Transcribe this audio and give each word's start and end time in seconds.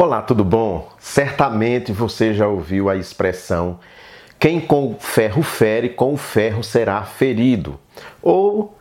Olá, 0.00 0.22
tudo 0.22 0.44
bom? 0.44 0.88
Certamente 1.00 1.90
você 1.90 2.32
já 2.32 2.46
ouviu 2.46 2.88
a 2.88 2.94
expressão 2.94 3.80
quem 4.38 4.60
com 4.60 4.94
ferro 4.96 5.42
fere, 5.42 5.88
com 5.88 6.16
ferro 6.16 6.62
será 6.62 7.02
ferido. 7.02 7.80
Ou 8.22 8.78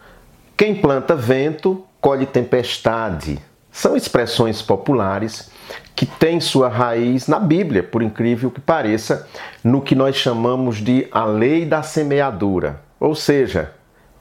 quem 0.56 0.76
planta 0.76 1.16
vento, 1.16 1.84
colhe 2.00 2.28
tempestade. 2.28 3.40
São 3.72 3.98
expressões 3.98 4.62
populares 4.62 5.50
que 5.96 6.06
têm 6.06 6.40
sua 6.40 6.70
raiz 6.70 7.28
na 7.28 7.40
Bíblia, 7.40 7.82
por 7.82 8.04
incrível 8.04 8.52
que 8.52 8.62
pareça, 8.62 9.28
no 9.64 9.82
que 9.82 9.96
nós 9.96 10.16
chamamos 10.16 10.78
de 10.78 11.08
a 11.12 11.26
lei 11.26 11.66
da 11.66 11.82
semeadura. 11.82 12.80
Ou 13.00 13.16
seja, 13.16 13.74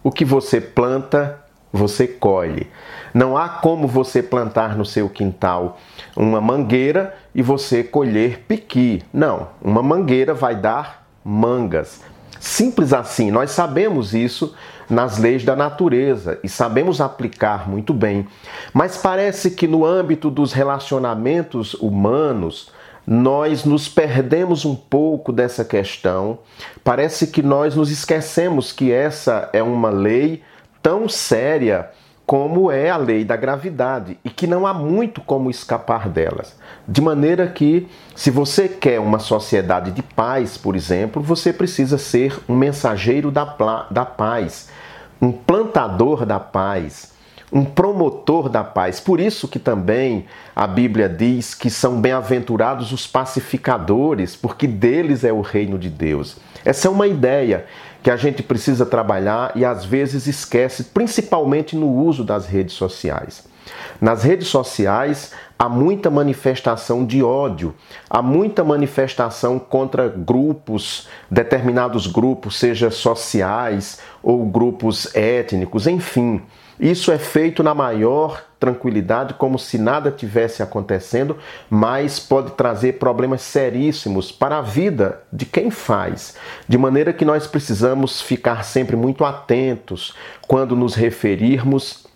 o 0.02 0.10
que 0.10 0.24
você 0.24 0.62
planta, 0.62 1.44
você 1.72 2.06
colhe. 2.06 2.66
Não 3.12 3.36
há 3.36 3.48
como 3.48 3.86
você 3.86 4.22
plantar 4.22 4.76
no 4.76 4.84
seu 4.84 5.08
quintal 5.08 5.78
uma 6.16 6.40
mangueira 6.40 7.14
e 7.34 7.42
você 7.42 7.82
colher 7.82 8.44
piqui. 8.46 9.02
Não, 9.12 9.48
uma 9.62 9.82
mangueira 9.82 10.34
vai 10.34 10.54
dar 10.54 11.06
mangas. 11.24 12.02
Simples 12.38 12.92
assim, 12.92 13.30
nós 13.30 13.50
sabemos 13.50 14.14
isso 14.14 14.54
nas 14.88 15.18
leis 15.18 15.44
da 15.44 15.56
natureza 15.56 16.38
e 16.44 16.48
sabemos 16.48 17.00
aplicar 17.00 17.68
muito 17.68 17.92
bem. 17.92 18.26
Mas 18.72 18.96
parece 18.96 19.50
que 19.50 19.66
no 19.66 19.84
âmbito 19.84 20.30
dos 20.30 20.52
relacionamentos 20.52 21.74
humanos, 21.74 22.70
nós 23.06 23.64
nos 23.64 23.88
perdemos 23.88 24.64
um 24.64 24.74
pouco 24.74 25.32
dessa 25.32 25.64
questão. 25.64 26.38
Parece 26.82 27.28
que 27.28 27.42
nós 27.42 27.74
nos 27.76 27.90
esquecemos 27.90 28.72
que 28.72 28.92
essa 28.92 29.48
é 29.52 29.62
uma 29.62 29.90
lei 29.90 30.42
tão 30.86 31.08
séria 31.08 31.90
como 32.24 32.70
é 32.70 32.90
a 32.90 32.96
lei 32.96 33.24
da 33.24 33.34
gravidade 33.34 34.16
e 34.24 34.30
que 34.30 34.46
não 34.46 34.64
há 34.64 34.72
muito 34.72 35.20
como 35.20 35.50
escapar 35.50 36.08
delas. 36.08 36.54
De 36.86 37.00
maneira 37.00 37.48
que, 37.48 37.88
se 38.14 38.30
você 38.30 38.68
quer 38.68 39.00
uma 39.00 39.18
sociedade 39.18 39.90
de 39.90 40.00
paz, 40.00 40.56
por 40.56 40.76
exemplo, 40.76 41.20
você 41.20 41.52
precisa 41.52 41.98
ser 41.98 42.38
um 42.48 42.54
mensageiro 42.54 43.32
da, 43.32 43.88
da 43.90 44.04
paz, 44.04 44.68
um 45.20 45.32
plantador 45.32 46.24
da 46.24 46.38
paz, 46.38 47.12
um 47.52 47.64
promotor 47.64 48.48
da 48.48 48.64
paz. 48.64 48.98
Por 49.00 49.20
isso 49.20 49.46
que 49.46 49.58
também 49.58 50.26
a 50.54 50.66
Bíblia 50.66 51.08
diz 51.08 51.54
que 51.54 51.70
são 51.70 52.00
bem-aventurados 52.00 52.92
os 52.92 53.06
pacificadores, 53.06 54.34
porque 54.34 54.66
deles 54.66 55.24
é 55.24 55.32
o 55.32 55.40
reino 55.40 55.78
de 55.78 55.88
Deus. 55.88 56.36
Essa 56.64 56.88
é 56.88 56.90
uma 56.90 57.06
ideia 57.06 57.66
que 58.02 58.10
a 58.10 58.16
gente 58.16 58.42
precisa 58.42 58.84
trabalhar 58.84 59.52
e 59.54 59.64
às 59.64 59.84
vezes 59.84 60.26
esquece, 60.26 60.84
principalmente 60.84 61.76
no 61.76 61.92
uso 61.92 62.24
das 62.24 62.46
redes 62.46 62.74
sociais. 62.74 63.44
Nas 64.00 64.22
redes 64.22 64.48
sociais 64.48 65.32
há 65.58 65.68
muita 65.68 66.10
manifestação 66.10 67.04
de 67.04 67.22
ódio, 67.22 67.74
há 68.08 68.20
muita 68.22 68.62
manifestação 68.62 69.58
contra 69.58 70.08
grupos, 70.08 71.08
determinados 71.30 72.06
grupos, 72.06 72.58
seja 72.58 72.90
sociais 72.90 74.00
ou 74.22 74.44
grupos 74.46 75.14
étnicos, 75.14 75.86
enfim. 75.86 76.42
Isso 76.78 77.10
é 77.10 77.18
feito 77.18 77.62
na 77.62 77.74
maior 77.74 78.42
tranquilidade, 78.58 79.34
como 79.34 79.58
se 79.58 79.78
nada 79.78 80.10
tivesse 80.10 80.62
acontecendo, 80.62 81.36
mas 81.68 82.18
pode 82.18 82.52
trazer 82.52 82.94
problemas 82.94 83.42
seríssimos 83.42 84.32
para 84.32 84.58
a 84.58 84.62
vida 84.62 85.22
de 85.32 85.44
quem 85.44 85.70
faz. 85.70 86.36
De 86.68 86.76
maneira 86.78 87.12
que 87.12 87.24
nós 87.24 87.46
precisamos 87.46 88.20
ficar 88.20 88.64
sempre 88.64 88.96
muito 88.96 89.24
atentos 89.24 90.14
quando 90.46 90.74
nos 90.74 90.94
referirmos 90.94 92.06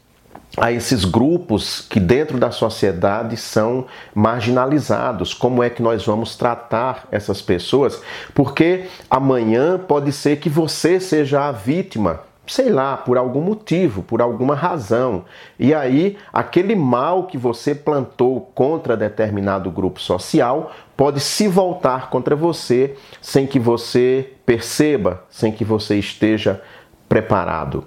a 0.56 0.72
esses 0.72 1.04
grupos 1.04 1.80
que 1.80 2.00
dentro 2.00 2.38
da 2.38 2.50
sociedade 2.50 3.36
são 3.36 3.86
marginalizados. 4.14 5.32
Como 5.32 5.62
é 5.62 5.70
que 5.70 5.82
nós 5.82 6.04
vamos 6.04 6.36
tratar 6.36 7.06
essas 7.10 7.40
pessoas? 7.40 8.02
Porque 8.34 8.86
amanhã 9.08 9.78
pode 9.78 10.12
ser 10.12 10.38
que 10.38 10.48
você 10.48 10.98
seja 10.98 11.46
a 11.46 11.52
vítima 11.52 12.20
sei 12.50 12.68
lá, 12.68 12.96
por 12.96 13.16
algum 13.16 13.40
motivo, 13.40 14.02
por 14.02 14.20
alguma 14.20 14.56
razão. 14.56 15.24
E 15.56 15.72
aí, 15.72 16.18
aquele 16.32 16.74
mal 16.74 17.24
que 17.28 17.38
você 17.38 17.76
plantou 17.76 18.50
contra 18.54 18.96
determinado 18.96 19.70
grupo 19.70 20.00
social 20.00 20.72
pode 20.96 21.20
se 21.20 21.46
voltar 21.46 22.10
contra 22.10 22.34
você 22.34 22.96
sem 23.22 23.46
que 23.46 23.60
você 23.60 24.32
perceba, 24.44 25.22
sem 25.30 25.52
que 25.52 25.64
você 25.64 25.96
esteja 25.96 26.60
preparado. 27.08 27.84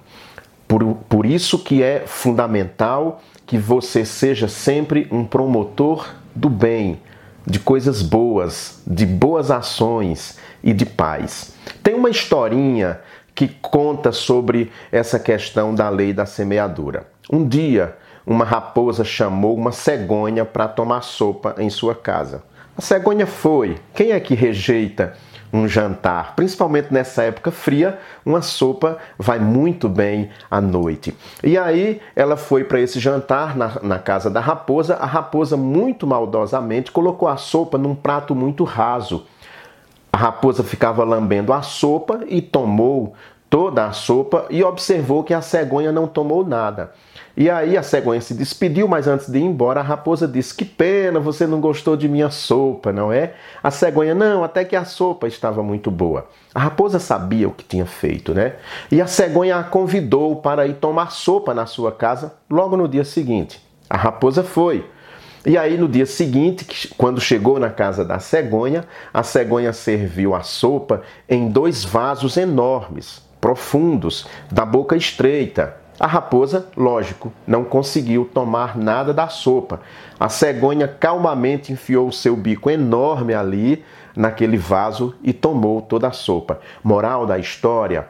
Por, 0.65 0.95
por 1.09 1.25
isso 1.25 1.59
que 1.59 1.83
é 1.83 2.03
fundamental 2.05 3.21
que 3.45 3.57
você 3.57 4.05
seja 4.05 4.47
sempre 4.47 5.09
um 5.11 5.25
promotor 5.25 6.07
do 6.33 6.49
bem, 6.49 7.01
de 7.45 7.59
coisas 7.59 8.01
boas, 8.01 8.81
de 8.87 9.05
boas 9.05 9.51
ações 9.51 10.39
e 10.63 10.71
de 10.71 10.85
paz. 10.85 11.53
Tem 11.83 11.93
uma 11.93 12.09
historinha 12.09 13.01
que 13.35 13.47
conta 13.47 14.11
sobre 14.11 14.71
essa 14.91 15.19
questão 15.19 15.73
da 15.73 15.89
lei 15.89 16.13
da 16.13 16.25
semeadura. 16.25 17.07
Um 17.31 17.47
dia, 17.47 17.95
uma 18.25 18.45
raposa 18.45 19.03
chamou 19.03 19.55
uma 19.55 19.71
cegonha 19.71 20.45
para 20.45 20.67
tomar 20.67 21.01
sopa 21.01 21.55
em 21.57 21.69
sua 21.69 21.95
casa. 21.95 22.43
A 22.77 22.81
cegonha 22.81 23.27
foi. 23.27 23.77
Quem 23.93 24.11
é 24.11 24.19
que 24.19 24.33
rejeita 24.33 25.13
um 25.51 25.67
jantar? 25.67 26.35
Principalmente 26.35 26.91
nessa 26.91 27.23
época 27.23 27.51
fria, 27.51 27.99
uma 28.25 28.41
sopa 28.41 28.97
vai 29.17 29.39
muito 29.39 29.87
bem 29.87 30.29
à 30.49 30.59
noite. 30.59 31.15
E 31.43 31.57
aí 31.57 32.01
ela 32.15 32.35
foi 32.35 32.63
para 32.63 32.79
esse 32.79 32.99
jantar 32.99 33.55
na, 33.55 33.79
na 33.81 33.99
casa 33.99 34.29
da 34.29 34.39
raposa. 34.39 34.95
A 34.95 35.05
raposa, 35.05 35.55
muito 35.55 36.07
maldosamente, 36.07 36.91
colocou 36.91 37.27
a 37.27 37.37
sopa 37.37 37.77
num 37.77 37.93
prato 37.93 38.33
muito 38.33 38.63
raso 38.63 39.25
a 40.13 40.17
raposa 40.17 40.63
ficava 40.63 41.03
lambendo 41.03 41.51
a 41.51 41.63
sopa 41.63 42.19
e 42.27 42.39
tomou 42.39 43.15
toda 43.49 43.87
a 43.87 43.91
sopa 43.91 44.45
e 44.51 44.63
observou 44.63 45.23
que 45.23 45.33
a 45.33 45.41
cegonha 45.41 45.91
não 45.91 46.05
tomou 46.05 46.45
nada. 46.45 46.91
E 47.35 47.49
aí 47.49 47.75
a 47.75 47.81
cegonha 47.81 48.21
se 48.21 48.35
despediu, 48.35 48.87
mas 48.87 49.07
antes 49.07 49.27
de 49.27 49.39
ir 49.39 49.43
embora, 49.43 49.79
a 49.79 49.83
raposa 49.83 50.27
disse: 50.27 50.53
Que 50.53 50.63
pena, 50.63 51.19
você 51.19 51.47
não 51.47 51.59
gostou 51.59 51.97
de 51.97 52.07
minha 52.07 52.29
sopa, 52.29 52.91
não 52.91 53.11
é? 53.11 53.33
A 53.63 53.71
cegonha, 53.71 54.13
não, 54.13 54.43
até 54.43 54.63
que 54.63 54.75
a 54.75 54.85
sopa 54.85 55.27
estava 55.27 55.63
muito 55.63 55.89
boa. 55.89 56.27
A 56.53 56.59
raposa 56.59 56.99
sabia 56.99 57.47
o 57.47 57.51
que 57.51 57.63
tinha 57.63 57.87
feito, 57.87 58.35
né? 58.35 58.53
E 58.91 59.01
a 59.01 59.07
cegonha 59.07 59.57
a 59.57 59.63
convidou 59.63 60.35
para 60.35 60.67
ir 60.67 60.75
tomar 60.75 61.11
sopa 61.11 61.55
na 61.55 61.65
sua 61.65 61.91
casa 61.91 62.35
logo 62.47 62.77
no 62.77 62.87
dia 62.87 63.03
seguinte. 63.03 63.59
A 63.89 63.97
raposa 63.97 64.43
foi. 64.43 64.85
E 65.45 65.57
aí, 65.57 65.77
no 65.77 65.89
dia 65.89 66.05
seguinte, 66.05 66.93
quando 66.97 67.19
chegou 67.19 67.59
na 67.59 67.69
casa 67.69 68.05
da 68.05 68.17
cegonha, 68.17 68.85
a 69.13 69.23
cegonha 69.23 69.73
serviu 69.73 70.33
a 70.33 70.41
sopa 70.41 71.01
em 71.27 71.49
dois 71.49 71.83
vasos 71.83 72.37
enormes, 72.37 73.21
profundos, 73.41 74.25
da 74.49 74.65
boca 74.65 74.95
estreita. 74.95 75.75
A 75.99 76.07
raposa, 76.07 76.67
lógico, 76.77 77.31
não 77.45 77.65
conseguiu 77.65 78.29
tomar 78.33 78.77
nada 78.77 79.13
da 79.13 79.27
sopa. 79.27 79.81
A 80.17 80.29
cegonha 80.29 80.87
calmamente 80.87 81.73
enfiou 81.73 82.07
o 82.07 82.13
seu 82.13 82.37
bico 82.37 82.69
enorme 82.69 83.33
ali 83.33 83.83
naquele 84.15 84.55
vaso 84.55 85.13
e 85.21 85.33
tomou 85.33 85.81
toda 85.81 86.07
a 86.07 86.13
sopa. 86.13 86.61
Moral 86.81 87.25
da 87.27 87.37
história: 87.37 88.07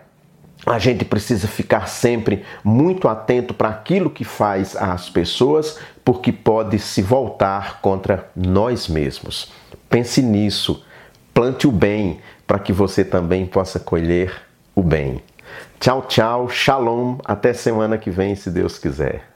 a 0.66 0.80
gente 0.80 1.04
precisa 1.04 1.46
ficar 1.46 1.88
sempre 1.90 2.46
muito 2.64 3.10
atento 3.10 3.54
para 3.54 3.68
aquilo 3.68 4.10
que 4.10 4.24
faz 4.24 4.78
às 4.78 5.10
pessoas, 5.10 5.78
porque 6.04 6.32
pode 6.32 6.80
se 6.80 7.02
voltar 7.02 7.82
contra 7.82 8.30
nós 8.36 8.88
mesmos. 8.88 9.52
Pense 9.90 10.22
nisso, 10.22 10.86
plante 11.34 11.68
o 11.68 11.72
bem 11.72 12.20
para 12.46 12.60
que 12.60 12.74
você 12.74 13.04
também 13.06 13.46
possa 13.46 13.80
colher 13.80 14.34
o 14.76 14.82
bem. 14.82 15.22
Tchau, 15.80 16.04
tchau, 16.04 16.50
shalom, 16.50 17.18
até 17.26 17.54
semana 17.54 17.98
que 17.98 18.10
vem, 18.10 18.36
se 18.36 18.50
Deus 18.50 18.80
quiser. 18.80 19.33